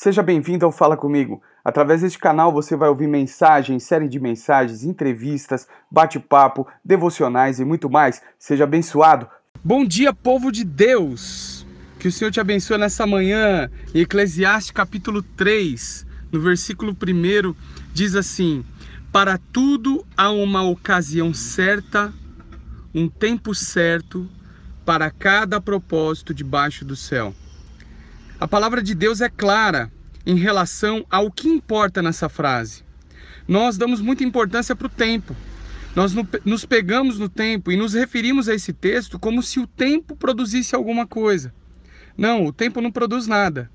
[0.00, 1.42] Seja bem-vindo ao Fala Comigo.
[1.64, 7.90] Através deste canal você vai ouvir mensagens, série de mensagens, entrevistas, bate-papo, devocionais e muito
[7.90, 8.22] mais.
[8.38, 9.26] Seja abençoado.
[9.64, 11.66] Bom dia, povo de Deus!
[11.98, 13.68] Que o Senhor te abençoe nessa manhã.
[13.92, 17.52] Em Eclesiastes capítulo 3, no versículo 1,
[17.92, 18.64] diz assim:
[19.10, 22.14] Para tudo há uma ocasião certa,
[22.94, 24.28] um tempo certo,
[24.86, 27.34] para cada propósito debaixo do céu.
[28.40, 29.90] A palavra de Deus é clara
[30.24, 32.84] em relação ao que importa nessa frase.
[33.48, 35.34] Nós damos muita importância para o tempo.
[35.96, 40.14] Nós nos pegamos no tempo e nos referimos a esse texto como se o tempo
[40.14, 41.52] produzisse alguma coisa.
[42.16, 43.68] Não, o tempo não produz nada.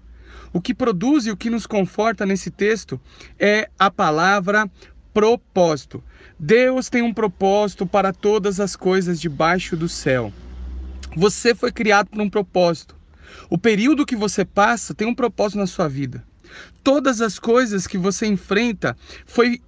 [0.54, 3.02] O que produz e o que nos conforta nesse texto
[3.38, 4.72] é a palavra
[5.14, 6.02] propósito.
[6.40, 10.32] Deus tem um propósito para todas as coisas debaixo do céu.
[11.18, 13.03] Você foi criado por um propósito.
[13.50, 16.24] O período que você passa tem um propósito na sua vida.
[16.84, 19.62] Todas as coisas que você enfrenta foi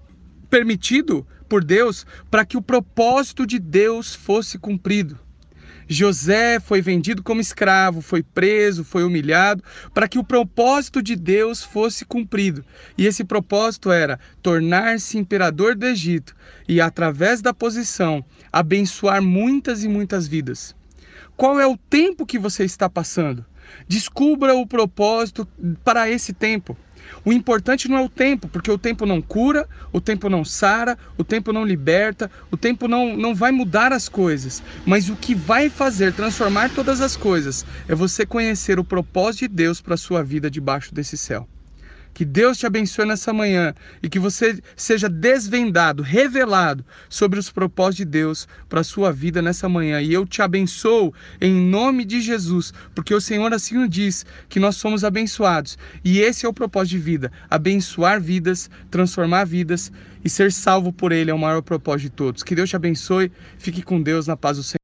[0.49, 5.19] permitido por Deus para que o propósito de Deus fosse cumprido.
[5.87, 11.63] José foi vendido como escravo, foi preso, foi humilhado, para que o propósito de Deus
[11.63, 12.65] fosse cumprido.
[12.97, 16.35] E esse propósito era tornar-se imperador do Egito
[16.67, 20.75] e, através da posição, abençoar muitas e muitas vidas.
[21.37, 23.45] Qual é o tempo que você está passando?
[23.87, 25.47] Descubra o propósito
[25.83, 26.77] para esse tempo.
[27.23, 30.97] O importante não é o tempo, porque o tempo não cura, o tempo não sara,
[31.17, 34.61] o tempo não liberta, o tempo não, não vai mudar as coisas.
[34.85, 39.47] Mas o que vai fazer transformar todas as coisas é você conhecer o propósito de
[39.49, 41.47] Deus para a sua vida debaixo desse céu.
[42.15, 47.97] Que Deus te abençoe nessa manhã e que você seja desvendado, revelado sobre os propósitos
[47.97, 50.01] de Deus para a sua vida nessa manhã.
[50.01, 54.61] E eu te abençoo em nome de Jesus, porque o Senhor assim nos diz que
[54.61, 55.77] nós somos abençoados.
[56.05, 59.91] E esse é o propósito de vida: abençoar vidas, transformar vidas
[60.23, 62.43] e ser salvo por Ele é o maior propósito de todos.
[62.43, 63.29] Que Deus te abençoe.
[63.57, 64.79] Fique com Deus na paz do Senhor.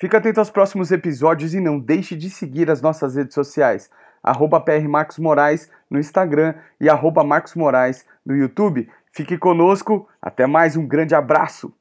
[0.00, 3.88] Fica atento aos próximos episódios e não deixe de seguir as nossas redes sociais
[4.22, 8.88] arroba PR Marcos Moraes no Instagram e arroba Marcos Moraes no YouTube.
[9.12, 11.74] Fique conosco, até mais, um grande abraço!